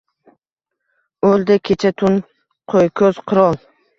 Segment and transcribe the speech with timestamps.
[1.27, 2.17] O‘ldi kecha tun
[2.75, 3.63] qo‘yko‘z qirol.